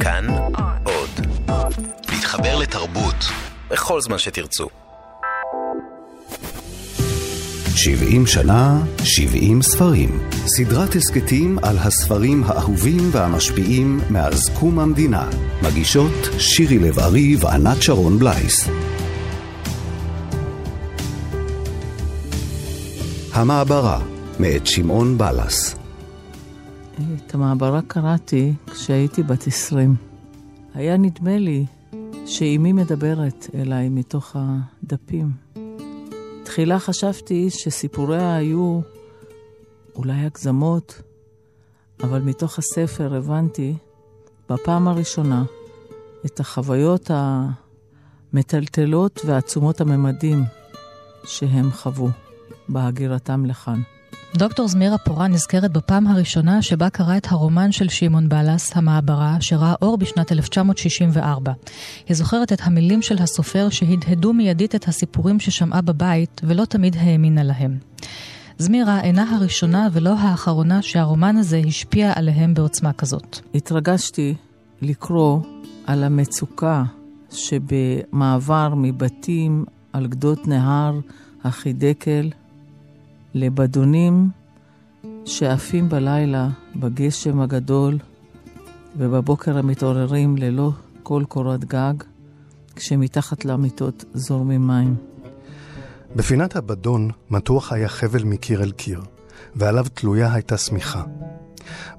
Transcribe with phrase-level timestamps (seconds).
[0.00, 0.26] כאן
[0.84, 1.26] עוד.
[2.12, 3.14] להתחבר לתרבות
[3.70, 4.68] בכל זמן שתרצו.
[7.76, 10.28] 70 שנה, 70 ספרים.
[10.46, 15.28] סדרת הסכתים על הספרים האהובים והמשפיעים מאז קום המדינה.
[15.62, 18.68] מגישות שירי לב-ארי וענת שרון בלייס.
[23.32, 24.00] המעברה,
[24.38, 25.79] מאת שמעון בלס.
[27.30, 29.94] את המעברה קראתי כשהייתי בת עשרים.
[30.74, 31.66] היה נדמה לי
[32.26, 35.32] שאימי מדברת אליי מתוך הדפים.
[36.44, 38.80] תחילה חשבתי שסיפוריה היו
[39.96, 41.02] אולי הגזמות,
[42.02, 43.74] אבל מתוך הספר הבנתי
[44.48, 45.44] בפעם הראשונה
[46.26, 47.10] את החוויות
[48.32, 50.44] המטלטלות ועצומות הממדים
[51.24, 52.08] שהם חוו
[52.68, 53.80] בהגירתם לכאן.
[54.34, 59.74] דוקטור זמירה פורן נזכרת בפעם הראשונה שבה קרא את הרומן של שמעון בלס, המעברה, שראה
[59.82, 61.52] אור בשנת 1964.
[62.08, 67.42] היא זוכרת את המילים של הסופר שהדהדו מיידית את הסיפורים ששמעה בבית, ולא תמיד האמינה
[67.42, 67.78] להם.
[68.58, 73.38] זמירה אינה הראשונה ולא האחרונה שהרומן הזה השפיע עליהם בעוצמה כזאת.
[73.54, 74.34] התרגשתי
[74.82, 75.40] לקרוא
[75.86, 76.84] על המצוקה
[77.30, 80.98] שבמעבר מבתים על גדות נהר
[81.44, 82.30] החידקל
[83.34, 84.28] לבדונים
[85.24, 87.98] שעפים בלילה בגשם הגדול
[88.96, 90.70] ובבוקר המתעוררים ללא
[91.02, 91.94] כל קורת גג,
[92.76, 94.94] כשמתחת למיטות זורמים מים.
[96.16, 99.02] בפינת הבדון מתוח היה חבל מקיר אל קיר,
[99.56, 101.02] ועליו תלויה הייתה שמיכה.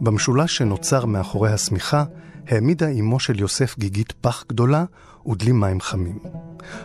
[0.02, 2.04] במשולש שנוצר מאחורי השמיכה,
[2.48, 4.86] העמידה אמו של יוסף גיגית פח גדולה
[5.26, 6.20] ודלי מים חמים.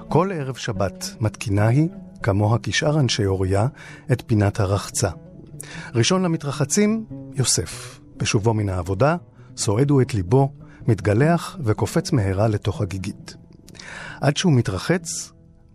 [0.08, 1.88] כל ערב שבת מתקינה היא
[2.22, 3.66] כמוה כשאר אנשי אוריה,
[4.12, 5.10] את פינת הרחצה.
[5.94, 8.00] ראשון למתרחצים, יוסף.
[8.16, 9.16] בשובו מן העבודה,
[9.56, 10.52] סועד הוא את ליבו,
[10.88, 13.36] מתגלח וקופץ מהרה לתוך הגיגית.
[14.20, 15.32] עד שהוא מתרחץ,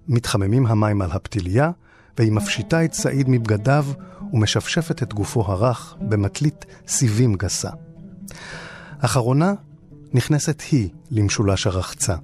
[0.07, 1.71] מתחממים המים על הפתיליה,
[2.17, 3.85] והיא מפשיטה את סעיד מבגדיו
[4.33, 7.69] ומשפשפת את גופו הרך במטלית סיבים גסה.
[8.99, 9.53] אחרונה
[10.13, 12.15] נכנסת היא למשולש הרחצה,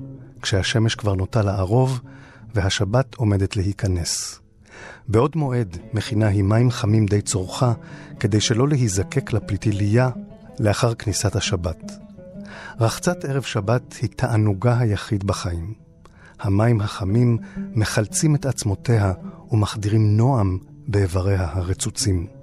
[0.41, 2.01] כשהשמש כבר נוטה לערוב
[2.57, 4.39] והשבת עומדת להיכנס.
[5.07, 7.73] בעוד מועד מכינה היא מים חמים די צורכה,
[8.19, 10.09] כדי שלא להיזקק לפליטיליה
[10.59, 11.91] לאחר כניסת השבת.
[12.79, 15.73] רחצת ערב שבת היא תענוגה היחיד בחיים.
[16.39, 19.13] המים החמים מחלצים את עצמותיה
[19.51, 20.57] ומחדירים נועם
[20.87, 22.36] באיבריה הרצוצים.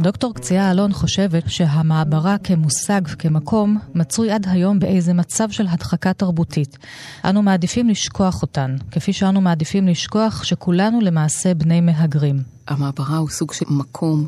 [0.00, 6.78] דוקטור קציעה אלון חושבת שהמעברה כמושג, כמקום, מצוי עד היום באיזה מצב של הדחקה תרבותית.
[7.24, 12.42] אנו מעדיפים לשכוח אותן, כפי שאנו מעדיפים לשכוח שכולנו למעשה בני מהגרים.
[12.68, 14.26] המעברה הוא סוג של מקום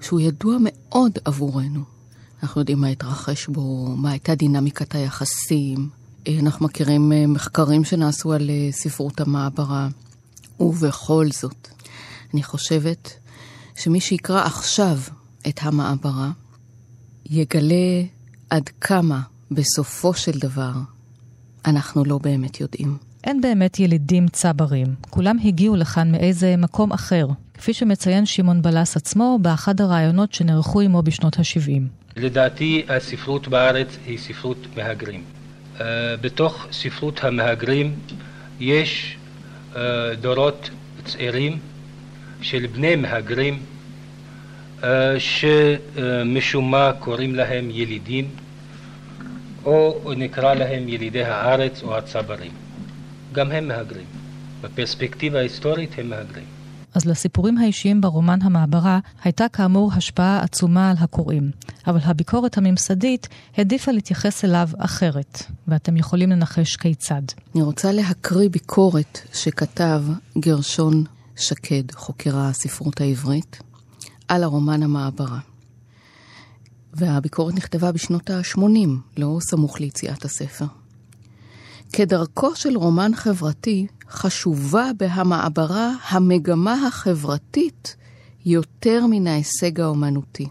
[0.00, 1.80] שהוא ידוע מאוד עבורנו.
[2.42, 5.88] אנחנו יודעים מה התרחש בו, מה הייתה דינמיקת היחסים.
[6.28, 9.88] אנחנו מכירים אה, מחקרים שנעשו על אה, ספרות המעברה.
[10.60, 11.68] ובכל זאת,
[12.34, 13.25] אני חושבת
[13.76, 14.98] שמי שיקרא עכשיו
[15.48, 16.30] את המעברה,
[17.30, 18.02] יגלה
[18.50, 19.20] עד כמה
[19.50, 20.72] בסופו של דבר
[21.66, 22.96] אנחנו לא באמת יודעים.
[23.24, 29.38] אין באמת ילידים צברים, כולם הגיעו לכאן מאיזה מקום אחר, כפי שמציין שמעון בלס עצמו
[29.42, 31.82] באחד הראיונות שנערכו עמו בשנות ה-70.
[32.16, 35.24] לדעתי הספרות בארץ היא ספרות מהגרים.
[35.76, 35.80] Uh,
[36.20, 37.94] בתוך ספרות המהגרים
[38.60, 39.16] יש
[39.72, 39.76] uh,
[40.20, 40.70] דורות
[41.04, 41.58] צעירים
[42.46, 43.58] של בני מהגרים
[44.84, 48.28] אה, שמשום מה קוראים להם ילידים
[49.64, 52.52] או נקרא להם ילידי הארץ או הצברים.
[53.32, 54.06] גם הם מהגרים.
[54.60, 56.44] בפרספקטיבה ההיסטורית הם מהגרים.
[56.94, 61.50] אז לסיפורים האישיים ברומן המעברה הייתה כאמור השפעה עצומה על הקוראים,
[61.86, 67.22] אבל הביקורת הממסדית העדיפה להתייחס אליו אחרת, ואתם יכולים לנחש כיצד.
[67.54, 70.02] אני רוצה להקריא ביקורת שכתב
[70.38, 71.04] גרשון
[71.36, 73.58] שקד, חוקר הספרות העברית,
[74.28, 75.38] על הרומן המעברה.
[76.94, 80.66] והביקורת נכתבה בשנות ה-80, לא סמוך ליציאת הספר.
[81.92, 87.96] כדרכו של רומן חברתי, חשובה בהמעברה המגמה החברתית
[88.46, 90.46] יותר מן ההישג האומנותי.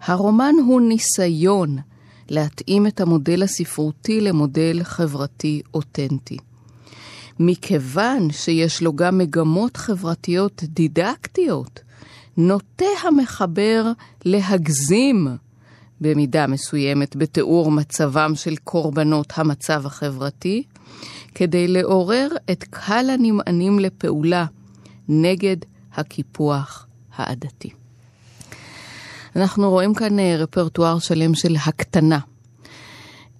[0.00, 1.78] הרומן הוא ניסיון
[2.28, 6.36] להתאים את המודל הספרותי למודל חברתי אותנטי.
[7.42, 11.80] מכיוון שיש לו גם מגמות חברתיות דידקטיות,
[12.36, 13.92] נוטה המחבר
[14.24, 15.28] להגזים
[16.00, 20.62] במידה מסוימת בתיאור מצבם של קורבנות המצב החברתי,
[21.34, 24.46] כדי לעורר את קהל הנמענים לפעולה
[25.08, 25.56] נגד
[25.94, 27.70] הקיפוח העדתי.
[29.36, 32.18] אנחנו רואים כאן אה, רפרטואר שלם של הקטנה.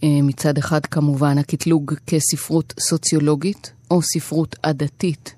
[0.02, 5.34] אה, מצד אחד כמובן הקטלוג כספרות סוציולוגית או ספרות עדתית,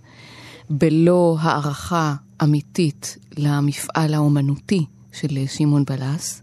[0.71, 6.43] בלא הערכה אמיתית למפעל האומנותי של שמעון בלס,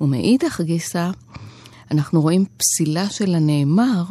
[0.00, 1.10] ומאידך גיסא,
[1.90, 4.04] אנחנו רואים פסילה של הנאמר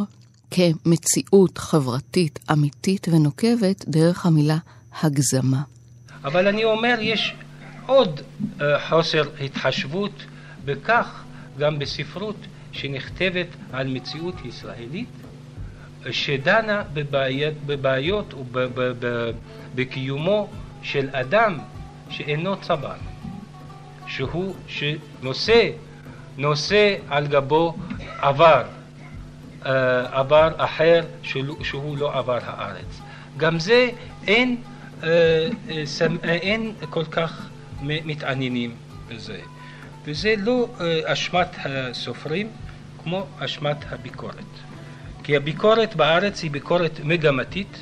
[0.51, 4.57] כמציאות חברתית אמיתית ונוקבת דרך המילה
[5.01, 5.62] הגזמה.
[6.24, 7.34] אבל אני אומר, יש
[7.86, 10.24] עוד uh, חוסר התחשבות
[10.66, 11.24] בכך
[11.60, 12.36] גם בספרות
[12.72, 15.10] שנכתבת על מציאות ישראלית
[16.12, 18.33] שדנה בבעיות, בבעיות
[19.74, 20.50] ובקיומו
[20.83, 21.59] של אדם
[22.09, 22.94] שאינו צבא,
[24.07, 25.69] שהוא שנושא
[26.38, 27.75] נושא על גבו
[28.21, 28.63] עבר,
[29.65, 31.03] אה, עבר אחר
[31.63, 33.01] שהוא לא עבר הארץ.
[33.38, 33.89] גם זה
[34.27, 34.57] אין,
[35.03, 35.09] אה,
[35.69, 37.50] אה, אין כל כך
[37.81, 38.75] מתעניינים
[39.07, 39.39] בזה.
[40.06, 40.68] וזה לא
[41.06, 42.50] אשמת הסופרים
[43.03, 44.51] כמו אשמת הביקורת.
[45.23, 47.77] כי הביקורת בארץ היא ביקורת מגמתית,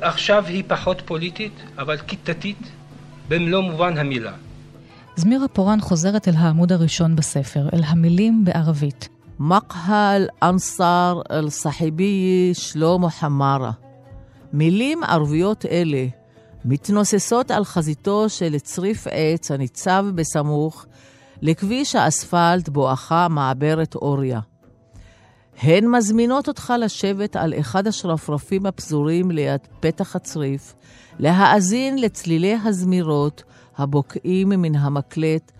[0.00, 2.72] עכשיו היא פחות פוליטית, אבל כיתתית
[3.28, 4.32] במלוא מובן המילה.
[5.16, 9.08] זמירה פורן חוזרת אל העמוד הראשון בספר, אל המילים בערבית.
[9.40, 13.70] מקהל אנסר אל-סחיבייה שלמה חמארה.
[14.52, 16.06] מילים ערביות אלה
[16.64, 20.86] מתנוססות על חזיתו של צריף עץ הניצב בסמוך
[21.42, 24.40] לכביש האספלט בואכה מעברת אוריה.
[25.62, 30.74] הן מזמינות אותך לשבת על אחד השרפרפים הפזורים ליד פתח הצריף,
[31.18, 33.42] להאזין לצלילי הזמירות
[33.76, 35.52] הבוקעים מן המקלט,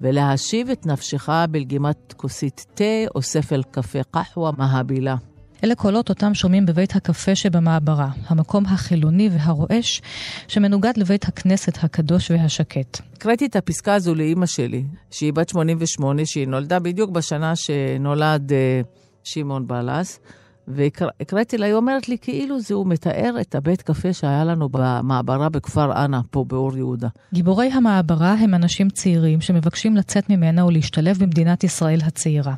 [0.00, 5.16] ולהשיב את נפשך בלגימת כוסית תה או ספל קפה קחווה מהבילה.
[5.64, 10.02] אלה קולות אותם שומעים בבית הקפה שבמעברה, המקום החילוני והרועש
[10.48, 13.00] שמנוגד לבית הכנסת הקדוש והשקט.
[13.12, 18.99] הקראתי את הפסקה הזו לאימא שלי, שהיא בת 88, שהיא נולדה בדיוק בשנה שנולד uh,
[19.24, 20.20] שמעון בלס.
[20.68, 25.48] והקראתי לה, היא אומרת לי, כאילו זה הוא מתאר את הבית קפה שהיה לנו במעברה
[25.48, 27.08] בכפר אנה, פה באור יהודה.
[27.32, 32.54] גיבורי המעברה הם אנשים צעירים שמבקשים לצאת ממנה ולהשתלב במדינת ישראל הצעירה.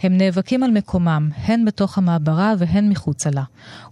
[0.00, 3.42] הם נאבקים על מקומם, הן בתוך המעברה והן מחוצה לה,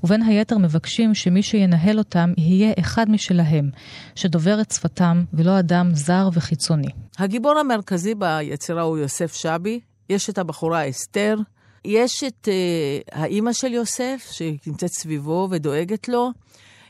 [0.04, 3.70] ובין היתר מבקשים שמי שינהל אותם יהיה אחד משלהם,
[4.14, 6.88] שדובר את שפתם ולא אדם זר וחיצוני.
[7.18, 11.36] הגיבור המרכזי ביצירה הוא יוסף שבי, יש את הבחורה אסתר,
[11.84, 16.30] יש את uh, האימא של יוסף, שנמצאת סביבו ודואגת לו.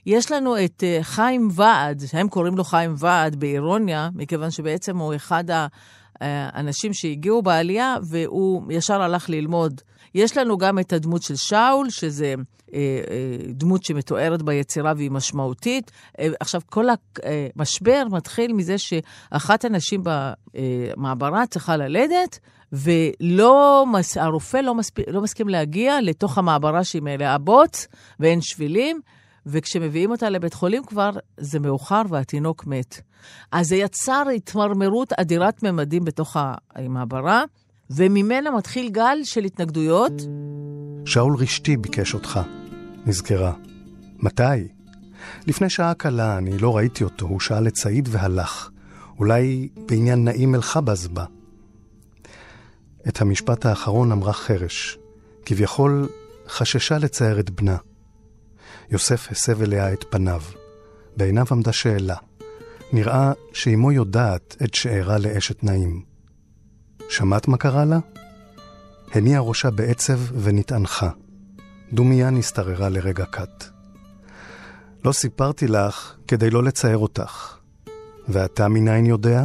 [0.06, 5.14] יש לנו את uh, חיים ועד, הם קוראים לו חיים ועד באירוניה, מכיוון שבעצם הוא
[5.14, 5.44] אחד
[6.20, 9.80] האנשים שהגיעו בעלייה, והוא ישר הלך ללמוד.
[10.14, 12.42] יש לנו גם את הדמות של שאול, שזה אה, אה,
[13.48, 15.90] דמות שמתוארת ביצירה והיא משמעותית.
[16.18, 16.86] אה, עכשיו, כל
[17.56, 22.38] המשבר מתחיל מזה שאחת הנשים במעברה צריכה ללדת,
[22.72, 23.84] ולא,
[24.16, 27.86] הרופא לא, מספיק, לא מסכים להגיע לתוך המעברה שהיא מלאה בוץ
[28.20, 29.00] ואין שבילים,
[29.46, 33.00] וכשמביאים אותה לבית חולים כבר זה מאוחר והתינוק מת.
[33.52, 36.36] אז זה יצר התמרמרות אדירת ממדים בתוך
[36.74, 37.44] המעברה,
[37.90, 40.12] וממנה מתחיל גל של התנגדויות.
[41.04, 42.40] שאול רשתי ביקש אותך,
[43.06, 43.52] נזכרה.
[44.18, 44.68] מתי?
[45.46, 48.70] לפני שעה קלה, אני לא ראיתי אותו, הוא שאל את סעיד והלך.
[49.18, 51.24] אולי בעניין נעים אל-חבז בא.
[53.08, 54.98] את המשפט האחרון אמרה חרש,
[55.46, 56.08] כביכול
[56.48, 57.76] חששה לצייר את בנה.
[58.90, 60.42] יוסף הסב אליה את פניו.
[61.16, 62.16] בעיניו עמדה שאלה.
[62.92, 66.02] נראה שאמו יודעת את שאירה לאשת נעים.
[67.08, 67.98] שמעת מה קרה לה?
[69.12, 71.10] הניעה ראשה בעצב ונתענחה.
[71.92, 73.64] דומיה נסתררה לרגע קט.
[75.04, 77.56] לא סיפרתי לך כדי לא לצייר אותך.
[78.28, 79.44] ואתה מניין יודע?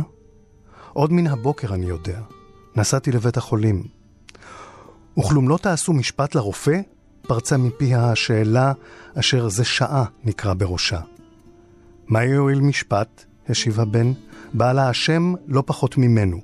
[0.94, 2.20] עוד מן הבוקר אני יודע.
[2.75, 3.84] נסעתי לבית החולים.
[5.20, 6.82] וכלום לא תעשו משפט לרופא?
[7.22, 8.74] פרצה מפיה השאלה
[9.20, 11.00] אשר זה שעה נקרא בראשה.
[12.08, 13.25] מה יועיל משפט?
[13.50, 14.13] השיב הבן.
[14.54, 16.42] בעל האשם לא פחות ממנו.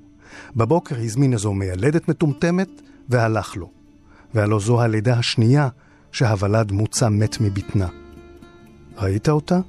[0.55, 2.69] בבוקר הזמין איזו מיילדת מטומטמת
[3.09, 3.71] והלך לו.
[4.33, 5.69] והלא זו הלידה השנייה
[6.13, 7.87] שהוולד מוצא מת מבטנה.
[8.97, 9.59] ראית אותה?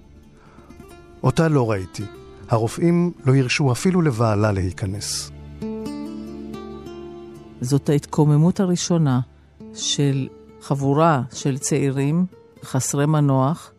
[1.22, 2.04] אותה לא ראיתי.
[2.48, 5.30] הרופאים לא הרשו אפילו לבעלה להיכנס.
[7.60, 9.20] זאת ההתקוממות הראשונה
[9.74, 10.28] של
[10.60, 12.26] חבורה של צעירים
[12.64, 13.72] חסרי מנוח,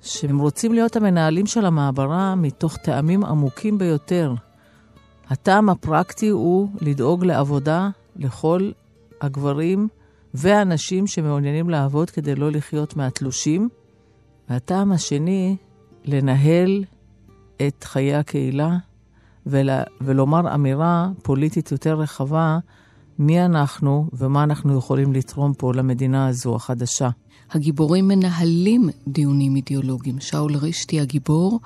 [0.00, 4.34] שהם רוצים להיות המנהלים של המעברה מתוך טעמים עמוקים ביותר.
[5.28, 8.70] הטעם הפרקטי הוא לדאוג לעבודה לכל
[9.20, 9.88] הגברים
[10.34, 13.68] והנשים שמעוניינים לעבוד כדי לא לחיות מהתלושים.
[14.50, 15.56] והטעם השני,
[16.04, 16.84] לנהל
[17.66, 18.76] את חיי הקהילה
[19.46, 19.70] ול,
[20.00, 22.58] ולומר אמירה פוליטית יותר רחבה,
[23.18, 27.08] מי אנחנו ומה אנחנו יכולים לתרום פה למדינה הזו החדשה.
[27.50, 30.20] הגיבורים מנהלים דיונים אידיאולוגיים.
[30.20, 31.60] שאול רישטי הגיבור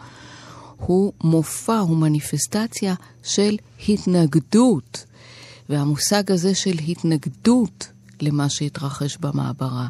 [0.76, 3.56] הוא מופע, הוא מניפסטציה של
[3.88, 5.04] התנגדות.
[5.68, 7.88] והמושג הזה של התנגדות
[8.22, 9.86] למה שהתרחש במעברה,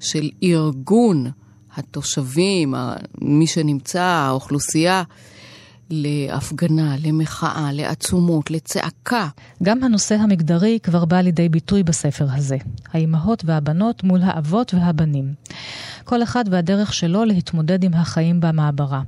[0.00, 1.30] של ארגון
[1.76, 2.74] התושבים,
[3.20, 5.02] מי שנמצא, האוכלוסייה,
[5.90, 9.28] להפגנה, למחאה, לעצומות, לצעקה.
[9.62, 12.56] גם הנושא המגדרי כבר בא לידי ביטוי בספר הזה.
[12.92, 15.34] האימהות והבנות מול האבות והבנים.
[16.04, 19.02] כל אחד והדרך שלו להתמודד עם החיים במעברה.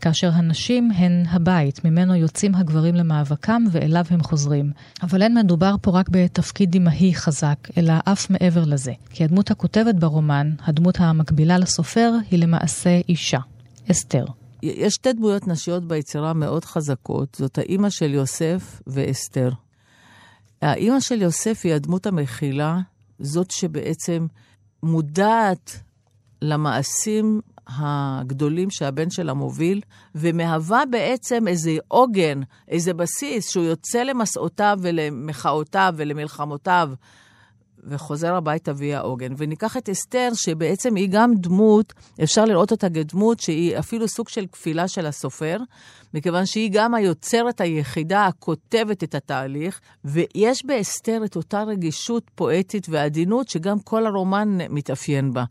[0.00, 4.72] כאשר הנשים הן הבית, ממנו יוצאים הגברים למאבקם ואליו הם חוזרים.
[5.02, 8.92] אבל אין מדובר פה רק בתפקיד אמהי חזק, אלא אף מעבר לזה.
[9.10, 13.40] כי הדמות הכותבת ברומן, הדמות המקבילה לסופר, היא למעשה אישה,
[13.90, 14.24] אסתר.
[14.62, 19.50] יש שתי דמויות נשיות ביצירה מאוד חזקות, זאת האימא של יוסף ואסתר.
[20.62, 22.78] האימא של יוסף היא הדמות המכילה,
[23.18, 24.26] זאת שבעצם
[24.82, 25.78] מודעת
[26.42, 29.80] למעשים הגדולים שהבן שלה מוביל,
[30.14, 36.90] ומהווה בעצם איזה עוגן, איזה בסיס, שהוא יוצא למסעותיו ולמחאותיו ולמלחמותיו,
[37.86, 39.32] וחוזר הביתה ויה עוגן.
[39.36, 41.92] וניקח את אסתר, שבעצם היא גם דמות,
[42.22, 45.58] אפשר לראות אותה כדמות שהיא אפילו סוג של כפילה של הסופר,
[46.14, 53.48] מכיוון שהיא גם היוצרת היחידה הכותבת את התהליך, ויש באסתר את אותה רגישות פואטית ועדינות
[53.48, 55.44] שגם כל הרומן מתאפיין בה.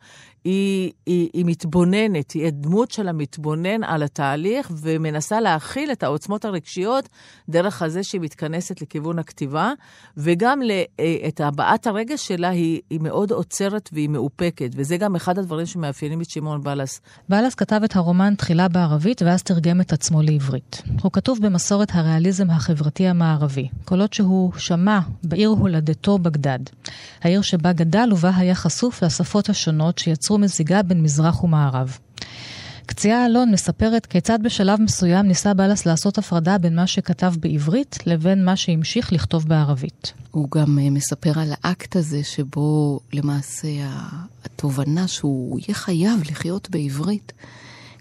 [0.43, 7.09] היא, היא, היא מתבוננת, היא דמות של המתבונן על התהליך ומנסה להכיל את העוצמות הרגשיות
[7.49, 9.71] דרך הזה שהיא מתכנסת לכיוון הכתיבה,
[10.17, 10.59] וגם
[10.99, 15.65] אה, את הבעת הרגש שלה היא, היא מאוד עוצרת והיא מאופקת, וזה גם אחד הדברים
[15.65, 17.01] שמאפיינים את שמעון בלס.
[17.29, 20.83] בלס כתב את הרומן תחילה בערבית ואז תרגם את עצמו לעברית.
[21.01, 26.59] הוא כתוב במסורת הריאליזם החברתי המערבי, קולות שהוא שמע בעיר הולדתו בגדד,
[27.21, 31.97] העיר שבה גדל ובה היה חשוף לשפות השונות שיצרו יצרו מזיגה בין מזרח ומערב.
[32.85, 38.45] קציעה אלון מספרת כיצד בשלב מסוים ניסה בלס לעשות הפרדה בין מה שכתב בעברית לבין
[38.45, 40.13] מה שהמשיך לכתוב בערבית.
[40.31, 43.67] הוא גם אה, מספר על האקט הזה שבו למעשה
[44.45, 47.31] התובנה שהוא יהיה חייב לחיות בעברית,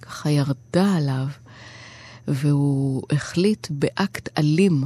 [0.03, 1.27] ככה ירדה עליו,
[2.29, 4.85] והוא החליט באקט אלים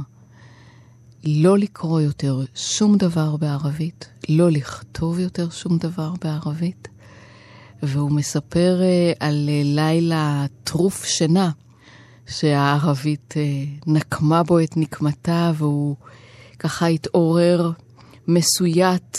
[1.23, 6.87] לא לקרוא יותר שום דבר בערבית, לא לכתוב יותר שום דבר בערבית.
[7.83, 11.49] והוא מספר אה, על אה, לילה טרוף שינה,
[12.27, 13.43] שהערבית אה,
[13.87, 15.95] נקמה בו את נקמתה, והוא
[16.59, 17.71] ככה התעורר
[18.27, 19.17] מסויט,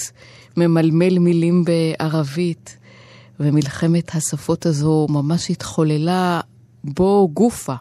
[0.56, 2.78] ממלמל מילים בערבית,
[3.40, 6.40] ומלחמת השפות הזו ממש התחוללה
[6.84, 7.74] בו גופה.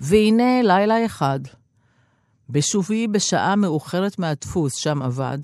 [0.00, 1.40] והנה לילה אחד,
[2.48, 5.38] בשובי בשעה מאוחרת מהדפוס שם עבד,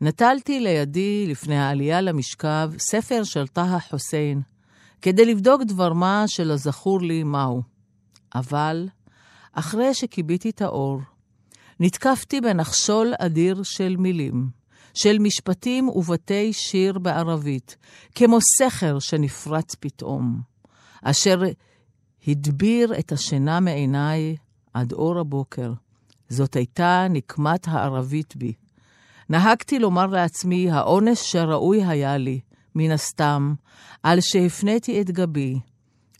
[0.00, 4.42] נטלתי לידי לפני העלייה למשכב ספר של טהה חוסיין,
[5.02, 7.62] כדי לבדוק דבר מה שלא זכור לי מהו.
[8.34, 8.88] אבל
[9.52, 11.00] אחרי שכיביתי את האור,
[11.80, 14.50] נתקפתי בנחשול אדיר של מילים,
[14.94, 17.76] של משפטים ובתי שיר בערבית,
[18.14, 20.40] כמו סכר שנפרץ פתאום,
[21.02, 21.42] אשר
[22.26, 24.36] הדביר את השינה מעיניי
[24.74, 25.72] עד אור הבוקר.
[26.28, 28.52] זאת הייתה נקמת הערבית בי.
[29.30, 32.40] נהגתי לומר לעצמי, העונש שראוי היה לי,
[32.74, 33.54] מן הסתם,
[34.02, 35.58] על שהפניתי את גבי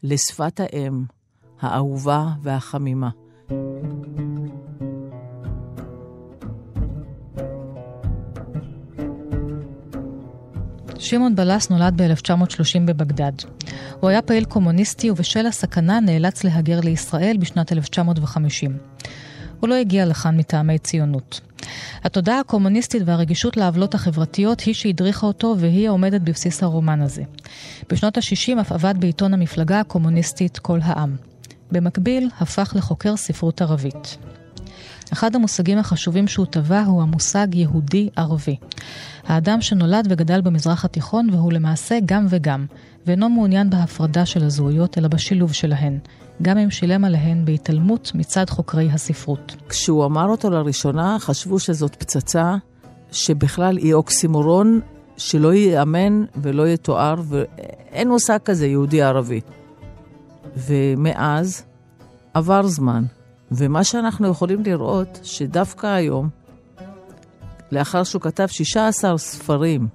[0.02, 1.04] לשפת האם,
[1.60, 3.10] האהובה והחמימה.
[10.98, 13.32] שמעון בלס נולד ב-1930 בבגדד.
[14.00, 18.78] הוא היה פעיל קומוניסטי ובשל הסכנה נאלץ להגר לישראל בשנת 1950.
[19.60, 21.45] הוא לא הגיע לכאן מטעמי ציונות.
[22.04, 27.22] התודעה הקומוניסטית והרגישות לעוולות החברתיות היא שהדריכה אותו והיא העומדת בבסיס הרומן הזה.
[27.90, 31.16] בשנות ה-60 אף עבד בעיתון המפלגה הקומוניסטית "כל העם".
[31.72, 34.18] במקביל, הפך לחוקר ספרות ערבית.
[35.12, 38.56] אחד המושגים החשובים שהוא טבע הוא המושג יהודי-ערבי.
[39.26, 42.66] האדם שנולד וגדל במזרח התיכון והוא למעשה גם וגם,
[43.06, 45.98] ואינו מעוניין בהפרדה של הזהויות אלא בשילוב שלהן.
[46.42, 49.56] גם אם שילם עליהן בהתעלמות מצד חוקרי הספרות.
[49.68, 52.56] כשהוא אמר אותו לראשונה, חשבו שזאת פצצה
[53.12, 54.80] שבכלל היא אוקסימורון
[55.16, 59.40] שלא ייאמן ולא יתואר, ואין מושג כזה יהודי-ערבי.
[60.56, 61.62] ומאז
[62.34, 63.04] עבר זמן,
[63.50, 66.28] ומה שאנחנו יכולים לראות, שדווקא היום,
[67.72, 69.88] לאחר שהוא כתב 16 ספרים,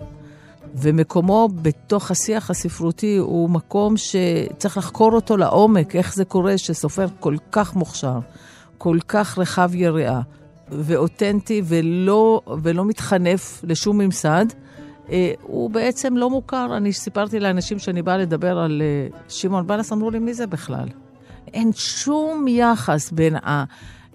[0.76, 7.36] ומקומו בתוך השיח הספרותי הוא מקום שצריך לחקור אותו לעומק, איך זה קורה שסופר כל
[7.52, 8.20] כך מוכשר,
[8.78, 10.22] כל כך רחב יריעה
[10.72, 14.46] ואותנטי ולא, ולא מתחנף לשום ממסד,
[15.10, 16.78] אה, הוא בעצם לא מוכר.
[16.78, 20.88] אני סיפרתי לאנשים שאני באה לדבר על אה, שמעון בלס, אמרו לי, מי זה בכלל?
[21.54, 23.64] אין שום יחס בין ה...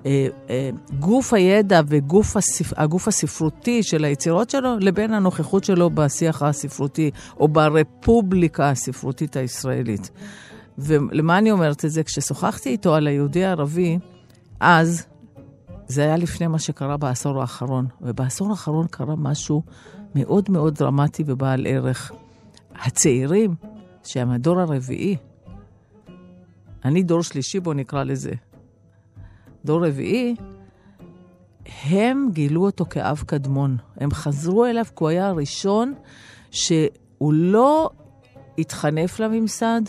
[0.06, 2.72] אה, גוף הידע וגוף הספ...
[2.76, 10.10] הגוף הספרותי של היצירות שלו לבין הנוכחות שלו בשיח הספרותי או ברפובליקה הספרותית הישראלית.
[10.78, 12.02] ולמה אני אומרת את זה?
[12.02, 13.98] כששוחחתי איתו על היהודי הערבי,
[14.60, 15.06] אז,
[15.86, 19.62] זה היה לפני מה שקרה בעשור האחרון, ובעשור האחרון קרה משהו
[20.14, 22.12] מאוד מאוד דרמטי ובעל ערך.
[22.74, 23.54] הצעירים,
[24.04, 25.16] שהם הדור הרביעי,
[26.86, 28.30] אני דור שלישי, בואו נקרא לזה,
[29.64, 30.34] דור רביעי,
[31.82, 33.76] הם גילו אותו כאב קדמון.
[33.96, 35.94] הם חזרו אליו כי הוא היה הראשון
[36.50, 37.90] שהוא לא
[38.58, 39.80] התחנף לממסד,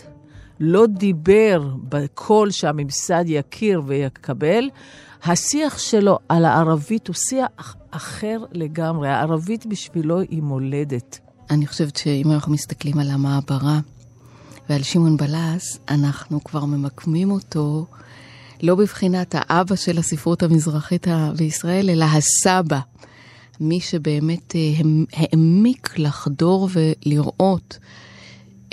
[0.60, 4.70] לא דיבר בקול שהממסד יכיר ויקבל.
[5.22, 9.08] השיח שלו על הערבית הוא שיח אחר לגמרי.
[9.08, 11.18] הערבית בשבילו היא מולדת.
[11.50, 13.80] אני חושבת שאם אנחנו מסתכלים על המעברה
[14.68, 17.86] ועל שמעון בלס, אנחנו כבר ממקמים אותו
[18.62, 21.06] לא בבחינת האבא של הספרות המזרחית
[21.36, 22.80] בישראל, אלא הסבא.
[23.60, 24.60] מי שבאמת אה,
[25.12, 27.78] העמיק לחדור ולראות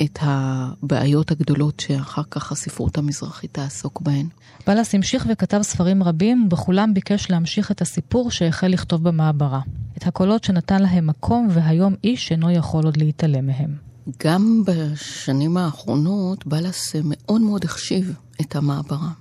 [0.01, 4.27] את הבעיות הגדולות שאחר כך הספרות המזרחית תעסוק בהן.
[4.67, 9.61] בלס המשיך וכתב ספרים רבים, ובכולם ביקש להמשיך את הסיפור שהחל לכתוב במעברה.
[9.97, 13.84] את הקולות שנתן להם מקום, והיום איש אינו יכול עוד להתעלם מהם.
[14.23, 19.11] גם בשנים האחרונות בלס מאוד מאוד החשיב את המעברה.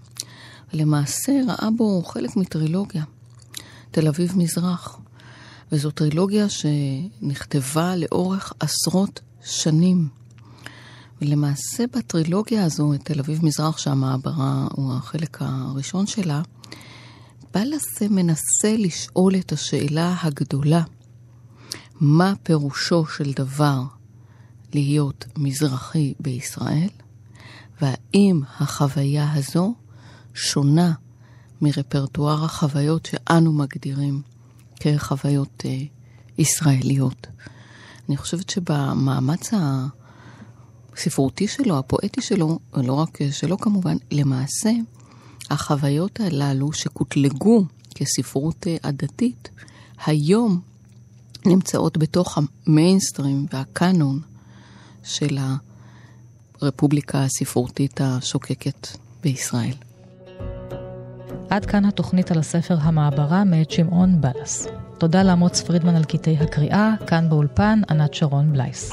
[0.72, 3.04] למעשה ראה בו חלק מטרילוגיה,
[3.90, 4.98] תל אביב מזרח.
[5.72, 10.08] וזו טרילוגיה שנכתבה לאורך עשרות שנים.
[11.22, 16.42] ולמעשה בטרילוגיה הזו, את תל אביב מזרח, שהמעברה הוא החלק הראשון שלה,
[17.54, 20.82] בלס מנסה לשאול את השאלה הגדולה,
[22.00, 23.82] מה פירושו של דבר
[24.74, 26.88] להיות מזרחי בישראל,
[27.80, 29.74] והאם החוויה הזו
[30.34, 30.92] שונה
[31.60, 34.22] מרפרטואר החוויות שאנו מגדירים
[34.80, 35.78] כחוויות אה,
[36.38, 37.26] ישראליות.
[38.08, 39.50] אני חושבת שבמאמץ
[40.96, 44.70] הספרותי שלו, הפואטי שלו, לא רק שלו כמובן, למעשה
[45.50, 49.50] החוויות הללו שקוטלגו כספרות אה, עדתית,
[50.06, 50.60] היום
[51.46, 54.20] נמצאות בתוך המיינסטרים והקאנון
[55.04, 55.38] של
[56.60, 58.88] הרפובליקה הספרותית השוקקת
[59.22, 59.74] בישראל.
[61.50, 64.66] עד כאן התוכנית על הספר המעברה מאת שמעון בלס.
[64.98, 68.90] תודה לאמוץ פרידמן על קטעי הקריאה, כאן באולפן ענת שרון בלייס.